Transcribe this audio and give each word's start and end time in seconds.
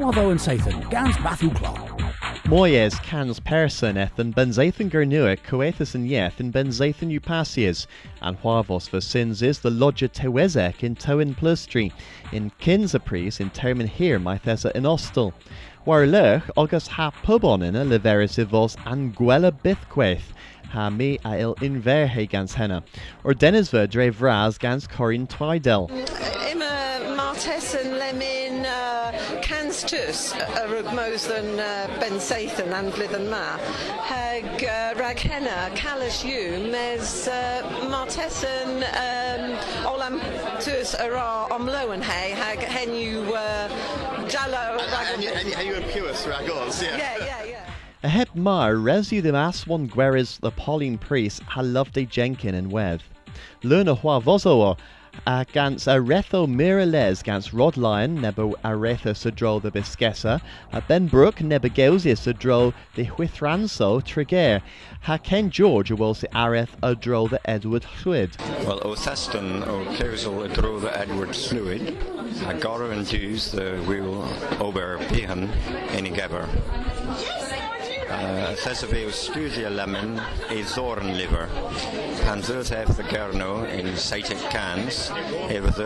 Wavo 0.00 0.30
and 0.30 0.40
Sathan, 0.40 0.88
Gans 0.88 1.20
Matthew 1.20 1.50
Clark. 1.50 1.98
Moyes 2.44 2.98
cans 3.02 3.38
person 3.38 3.98
ethan 3.98 4.34
ben 4.34 4.48
Zathan 4.48 4.90
gernua 4.90 5.36
coethus 5.36 5.94
and 5.94 6.08
yeth 6.08 6.38
ben 6.50 6.68
Zathan 6.68 7.20
upasias, 7.20 7.86
and 8.22 8.40
huavos 8.40 8.88
for 8.88 9.02
sins 9.02 9.42
is 9.42 9.58
the 9.58 9.70
lodger 9.70 10.08
tewezek 10.08 10.82
in 10.82 10.94
toin 10.94 11.34
plustri, 11.34 11.92
in 12.32 12.50
kinsapris 12.58 13.40
in 13.40 13.50
termin 13.50 13.86
here 13.86 14.18
my 14.18 14.38
thesa 14.38 14.72
in 14.72 14.84
ostel. 14.84 15.34
War 15.84 16.06
lech 16.06 16.44
august 16.56 16.88
ha 16.88 17.10
pubon 17.10 17.62
in 17.62 17.76
a 17.76 17.84
leveris 17.84 18.42
vos 18.46 18.76
anguela 18.76 19.52
bithqueth, 19.52 20.32
ha 20.70 20.88
me 20.88 21.18
a 21.26 21.38
il 21.38 21.54
inverhe 21.56 22.26
gans 22.26 22.54
henna, 22.54 22.82
or 23.22 23.34
denisver 23.34 23.86
dre 23.86 24.08
vraz 24.08 24.58
gans 24.58 24.86
corin 24.86 25.26
twidel. 25.26 25.90
Immer 26.50 27.14
Martes 27.16 27.74
and 27.74 28.00
Lemin 28.00 28.28
uh, 28.28 28.29
Canstus 29.80 30.32
a 30.34 30.68
rugmos 30.68 31.26
than 31.26 31.58
uh, 31.58 31.86
Ben 31.98 32.12
Sathan 32.12 32.70
and 32.78 32.92
Glithen 32.92 33.30
Ma. 33.30 33.56
Hag 34.02 34.44
uh, 34.44 34.94
Raghenna 35.00 35.74
Callis 35.74 36.22
you 36.22 36.58
mes 36.70 37.26
uh, 37.26 37.86
Martes 37.88 38.44
um, 38.44 38.82
Olam 39.86 40.20
Tus 40.62 40.94
ara 40.96 41.46
Omlo 41.50 41.94
and 41.94 42.04
Hay 42.04 42.32
hag 42.32 42.58
hen 42.58 42.94
you 42.94 43.20
uh, 43.34 43.68
Jallo 44.28 44.78
And 45.14 45.22
you, 45.22 45.30
and 45.30 45.48
you, 45.48 45.54
and 45.54 45.66
you 45.66 45.74
and 45.76 45.84
Pewis 45.86 46.28
Ragos, 46.28 46.82
yeah. 46.82 46.96
Yeah, 46.98 47.16
yeah, 47.24 47.44
yeah. 47.44 47.70
A 48.02 48.08
heb 48.08 48.34
mar 48.34 48.74
resu 48.74 49.22
the 49.22 49.32
mas 49.32 49.66
one 49.66 49.88
gueris 49.88 50.38
the 50.40 50.50
Pauline 50.50 50.98
priest 50.98 51.42
ha 51.44 51.62
loved 51.62 51.96
a 51.96 52.04
Jenkin 52.04 52.54
and 52.54 52.70
weth. 52.70 53.02
Luna 53.62 53.94
hua 53.94 54.20
vozoa 54.20 54.76
a 55.26 55.46
gans 55.52 55.86
a 55.86 55.96
retho 55.96 56.46
mirales 56.46 57.22
gans 57.22 57.52
Rod 57.52 57.76
Lion 57.76 58.20
nebo 58.20 58.54
aretha 58.64 59.14
sudro 59.14 59.60
the 59.60 59.70
Biscessa, 59.70 60.40
a 60.72 60.76
uh, 60.76 60.80
Ben 60.88 61.06
Brook 61.06 61.40
nebo 61.40 61.68
Geusia 61.68 62.16
sudro 62.16 62.72
the 62.94 63.04
Huithranso 63.04 64.02
Treger, 64.02 64.62
ha 65.02 65.18
Ken 65.18 65.50
George 65.50 65.90
will 65.90 66.14
se 66.14 66.26
areth 66.28 66.70
adro 66.82 67.28
the 67.28 67.40
Edward 67.48 67.84
Llwyd. 68.02 68.38
Wel, 68.66 68.80
o 68.82 68.94
theston 68.94 69.62
o 69.64 69.84
cewsol 69.96 70.48
y 70.48 70.80
the 70.80 70.98
Edward 70.98 71.30
Llwyd, 71.30 72.48
a 72.48 72.54
goro 72.54 72.90
yn 72.90 73.04
Jews 73.04 73.54
uh, 73.54 73.56
the 73.56 73.82
wyl 73.86 74.24
ober 74.60 74.98
pihan 75.08 75.48
yn 75.96 76.06
i 76.06 76.10
geber. 76.10 76.46
Uh, 78.10 78.56
studio 79.12 79.68
lemon 79.70 80.20
i 80.50 80.62
thorn 80.62 81.16
liver. 81.16 81.48
Pan 82.22 82.40
the 82.40 83.04
gerno 83.08 83.68
in 83.70 83.86
seitic 83.94 84.40
cans, 84.50 85.10
ef 85.48 85.76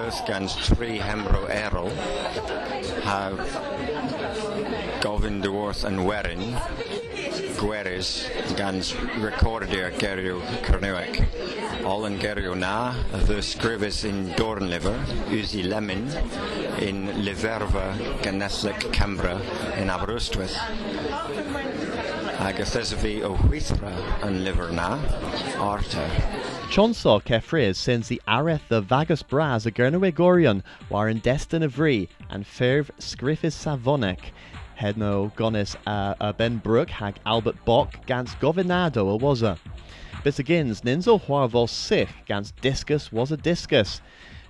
tri 0.64 0.98
hemro 0.98 1.44
erol, 1.50 1.90
ha 3.04 3.30
gofyn 5.04 5.42
dywrth 5.44 5.84
yn 5.84 6.00
werin, 6.08 6.56
gweris 7.60 8.26
gans 8.56 8.94
recordio 9.20 9.90
gerio 9.98 10.40
Cernywec. 10.64 11.20
All 11.84 12.06
yn 12.08 12.18
gerio 12.18 12.54
na, 12.54 12.94
the 13.26 13.42
scribus 13.42 14.04
in 14.08 14.30
Dornliver, 14.38 14.96
Uzi 15.28 15.62
Lemon, 15.68 16.08
in 16.80 17.06
Liverva 17.24 17.92
Ganethlic 18.22 18.80
Cambra 18.92 19.36
in 19.76 19.90
Aberystwyth. 19.90 20.56
Ag 22.44 22.60
y 22.60 22.64
thesafi 22.68 23.22
o 23.24 23.30
Hwythra 23.46 23.90
yn 24.26 24.42
lyfr 24.44 24.68
na, 24.76 24.98
Arta. 25.64 26.02
Chonsaw 26.68 27.22
Kefriz 27.24 27.76
sends 27.76 28.08
the 28.08 28.20
areth 28.28 28.68
the 28.68 28.82
Vagus 28.82 29.22
Braz 29.22 29.64
a 29.64 29.70
Gernowegorion 29.70 30.62
war 30.90 31.08
in 31.08 31.20
Destin 31.20 31.62
of 31.62 31.80
and 31.80 32.44
Ferv 32.44 32.90
Scriffis 32.98 33.56
Savonic. 33.56 34.34
Hedno 34.78 35.34
Gonis 35.36 35.74
uh, 35.86 36.16
uh, 36.20 36.32
Ben 36.34 36.58
Brook 36.58 36.90
hag 36.90 37.14
Albert 37.24 37.64
Bock 37.64 38.04
gans 38.04 38.34
Govinado 38.34 39.14
a 39.14 39.18
waza. 39.18 39.58
Bis 40.22 40.38
agains 40.38 40.82
Ninzo 40.82 41.18
Huarvos 41.18 41.70
sich 41.70 42.10
gans 42.26 42.52
Discus 42.60 43.10
was 43.10 43.32
a 43.32 43.38
discus. 43.38 44.02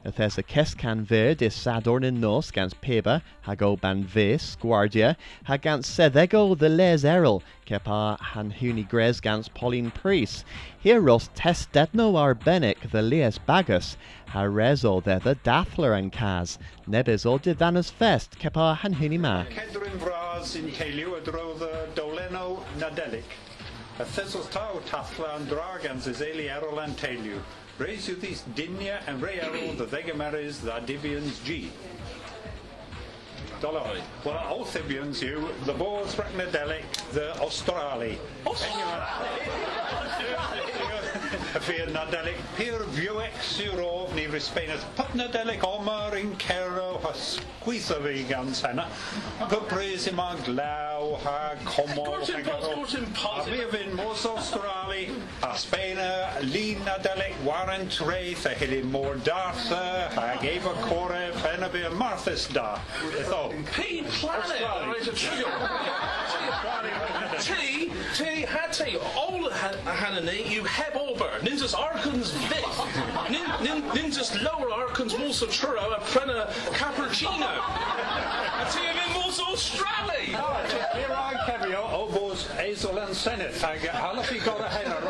If 0.06 0.16
there's 0.16 0.36
a 0.36 0.42
Kescan 0.42 1.00
ver 1.00 1.34
dis 1.34 1.56
Sadorn 1.56 2.20
nos 2.20 2.50
gans 2.50 2.74
Peba, 2.74 3.22
hago 3.46 3.80
ban 3.80 4.04
vis, 4.04 4.54
Guardia, 4.56 5.16
hagans 5.48 5.86
Sedego 5.86 6.58
the 6.58 6.68
les 6.68 7.04
eril, 7.04 7.42
kepa 7.66 8.20
han 8.20 8.52
huni 8.52 8.86
gres 8.86 9.18
gans 9.20 9.48
Pauline 9.48 9.90
Priest. 9.90 10.44
Heros 10.84 11.30
test 11.34 11.72
detno 11.72 12.18
ar 12.18 12.34
benic 12.34 12.90
the 12.90 13.00
lies 13.00 13.38
bagus, 13.38 13.96
ha 14.28 14.42
the 14.42 15.20
the 15.24 15.38
dathler 15.42 15.94
and 15.94 16.12
cas, 16.12 16.58
nebis 16.86 17.24
o 17.24 17.38
divanus 17.38 17.90
fest, 17.90 18.38
kepa 18.38 18.76
han 18.76 18.92
huni 18.96 19.18
ma. 19.18 19.44
Cedryn 19.44 19.98
fras 19.98 20.54
yn 20.54 20.68
y 20.68 21.20
drodd 21.24 21.64
doleno 21.94 22.62
nadelig. 22.78 23.24
Thesos 23.94 24.48
taw 24.50 24.80
tathla 24.90 25.36
yn 25.38 25.44
dragans 25.46 26.08
is 26.10 26.18
eli 26.20 26.48
erol 26.50 26.80
yn 26.82 26.96
teulu. 26.98 27.36
Reis 27.78 28.08
yw 28.10 28.16
thys 28.18 28.40
dinia 28.58 28.96
yn 29.06 29.20
rei 29.22 29.36
erol 29.38 29.76
the 29.78 29.86
ddegameres 29.86 30.58
the 30.66 30.80
divians 30.88 31.38
G. 31.46 31.70
Dolo. 33.64 33.96
Wel, 34.26 34.34
Althibians 34.36 35.22
yw 35.24 35.48
the 35.64 35.72
Boers 35.72 36.14
Rhagnadelic, 36.20 36.84
the 37.16 37.32
Australi. 37.40 38.18
Y 38.44 38.52
ffyr 41.64 41.88
Nadelic, 41.94 42.36
pyr 42.58 42.84
fiwec 42.92 43.38
sy'n 43.40 43.72
rof 43.78 44.12
ni 44.12 44.26
Risbeinas 44.28 44.84
Putnadelic 44.98 45.64
Omar 45.64 46.18
in 46.18 46.36
Cero 46.36 47.00
has 47.06 47.38
gweithio 47.64 48.02
fi 48.04 48.26
gan 48.28 48.52
sena. 48.52 48.84
Pypres 49.48 50.10
i 50.10 50.12
ma 50.12 50.34
glaw 50.44 51.16
ha 51.24 51.54
comor. 51.64 52.20
Of 52.20 52.28
course 52.28 52.28
impossible, 52.34 52.84
of 52.84 52.90
course. 52.90 52.94
A 52.94 53.06
fi 53.48 53.62
a 53.62 53.68
fynd 53.72 53.96
mos 53.96 54.26
Australi, 54.28 55.08
a 55.42 55.48
Sbeina, 55.54 56.40
Lyn 56.40 56.78
Nadelic, 56.84 57.34
Warrant 57.42 58.00
Wraith, 58.00 58.46
a 58.46 58.50
hili 58.50 58.82
môr 58.82 59.16
Dartha, 59.18 60.10
a 60.16 60.44
Eva 60.44 60.74
Core, 60.86 61.30
pen 61.42 61.62
a 61.62 61.68
fi 61.68 61.82
a 61.82 61.90
Marthas 61.90 62.52
da. 62.52 62.78
Itho. 63.18 63.52
P 63.72 64.02
planet. 64.20 64.60
A 67.34 67.73
T, 67.84 68.24
T, 68.24 68.24
had 68.42 68.72
T, 68.72 68.96
all 69.16 69.50
Hanani, 69.50 70.52
you 70.52 70.64
heb 70.64 70.96
ober, 70.96 71.30
ninjas 71.40 71.74
arkans 71.74 72.32
vit, 72.48 73.30
nin, 73.30 73.44
nin, 73.62 73.82
ninjas 73.90 74.42
lower 74.42 74.70
arkans 74.70 75.18
musa 75.18 75.46
churro, 75.46 75.96
a 75.96 76.00
prena 76.00 76.46
cappuccino. 76.72 77.50
A 78.60 78.70
T 78.70 78.78
of 78.86 78.96
in 78.96 79.22
musa 79.22 79.42
Australi. 79.42 80.26
Here 80.26 81.06
I 81.10 81.34
Kevio, 81.46 81.92
o 81.92 82.10
bos 82.10 82.46
Ezel 82.56 83.04
and 83.04 83.14
Senate, 83.14 83.62
ag 83.62 83.80
halafi 83.80 84.44
got 84.44 84.60
a 84.60 84.68
henna, 84.68 85.00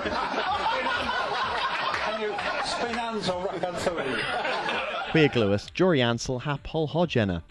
Can 1.95 2.21
you 2.21 2.33
spinans 2.65 3.29
o 3.29 3.47
racan 3.47 3.75
thwy? 3.75 5.11
Queer 5.13 5.31
Lewis, 5.37 5.71
Jory 5.73 6.01
Ansel, 6.03 6.41
hap 6.41 6.67
hol 6.67 6.89
hodgenna. 6.89 7.43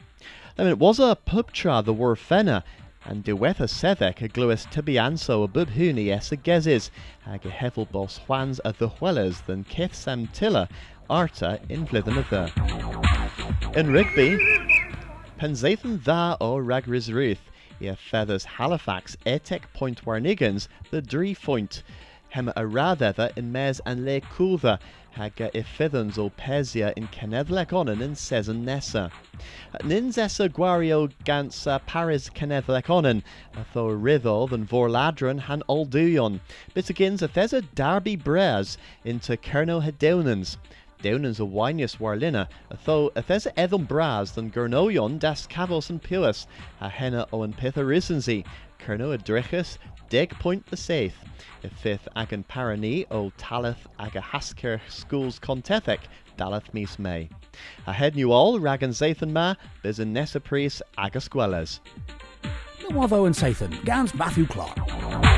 I 0.58 0.64
mean, 0.64 0.72
it 0.72 0.80
was 0.80 1.00
a 1.00 1.16
pub 1.16 1.52
tra 1.52 1.82
the 1.82 1.94
war 1.94 2.16
fenna, 2.16 2.64
and 3.06 3.24
diwetha 3.24 3.68
sevek 3.68 4.22
a 4.22 4.30
gluis 4.30 4.66
tibianso 4.68 5.44
a 5.44 5.48
bub 5.48 5.70
huni 5.70 6.10
es 6.10 6.32
a 6.32 6.38
gezis, 6.38 6.90
hag 7.22 7.46
a 7.46 7.50
hevel 7.50 7.90
bos 7.92 8.20
Juans 8.28 8.60
a 8.64 8.74
the 8.74 8.90
huelas 8.90 9.46
than 9.46 9.64
kith 9.64 9.94
sam 9.94 10.28
tilla, 10.28 10.70
arta 11.10 11.60
in 11.70 11.86
flithen 11.86 12.18
of 12.18 12.30
the. 12.30 12.52
In 13.78 13.92
Rigby, 13.92 14.38
Penzathan 15.40 16.04
tha 16.04 16.38
o 16.40 16.58
ragris 16.58 17.14
ruth, 17.14 17.50
ia 17.82 17.96
feathers 17.96 18.46
Halifax 18.46 19.18
etek 19.26 19.64
point 19.74 20.06
warnigans, 20.06 20.68
the 20.92 21.02
dree 21.02 21.36
point. 21.36 21.84
Hem 22.34 22.48
radether 22.56 23.32
in 23.38 23.52
mes 23.52 23.80
and 23.86 24.06
le 24.06 24.20
coolther, 24.20 24.80
hag 25.12 25.40
a 25.40 25.52
ifithans 25.52 26.18
o 26.18 26.32
pesia 26.32 26.92
in 26.98 27.08
kenedlec 27.10 27.72
onan 27.72 28.02
in 28.02 28.16
season 28.16 28.66
nessa. 28.66 29.12
Nins 29.84 30.18
essa 30.18 30.50
guario 30.50 31.12
gans 31.26 31.68
Paris 31.86 32.32
kenedlec 32.32 32.90
onan, 32.90 33.22
tho 33.76 33.88
rithol 33.90 34.50
than 34.50 34.66
vorladron 34.66 35.42
han 35.42 35.62
olduyon. 35.70 36.40
Bitagins 36.74 37.22
a 37.22 37.28
thesa 37.28 37.62
darby 37.76 38.18
bres 38.18 38.78
into 39.06 39.38
kerno 39.38 39.80
hedeunans. 39.84 40.58
Downans 41.04 41.42
a 41.42 41.44
winius 41.44 41.98
warlina, 41.98 42.48
a 42.72 42.78
tho 42.78 43.12
a 43.18 43.22
thesa 43.22 43.52
edom 43.58 43.84
bras 43.84 44.32
gurnoyon 44.32 45.20
das 45.20 45.46
cavos 45.46 45.90
and 45.90 46.02
puas, 46.02 46.48
a 46.80 46.88
henna 46.88 47.28
o 47.34 47.44
an 47.44 47.52
pitharissensi, 47.52 48.46
kerno 48.80 49.14
a 49.14 49.18
drichus, 49.18 49.78
deg 50.08 50.30
point 50.40 50.66
the 50.68 50.78
saith. 50.78 51.18
Y 51.62 51.70
fifth 51.70 52.08
ag 52.16 52.32
an 52.32 52.46
parani 52.46 53.06
o 53.12 53.32
talith 53.38 53.86
ag 54.00 54.16
a 54.16 54.22
hasker 54.22 54.80
schools 54.88 55.40
contethec 55.40 56.00
daleth 56.38 56.74
mis 56.74 56.98
May. 56.98 57.28
A 57.86 57.92
head 57.92 58.16
new 58.16 58.32
all 58.32 58.58
rag 58.62 58.82
an 58.82 58.92
zathan 58.92 59.32
ma, 59.34 59.56
an 59.84 60.14
nessa 60.14 60.40
pris 60.40 60.82
ag 60.98 61.18
a 61.18 61.20
squeles. 61.20 61.82
Wavo 62.92 63.26
and 63.26 63.36
Sathan, 63.36 63.84
Gans 63.84 64.14
Matthew 64.14 64.46
Clark. 64.46 65.33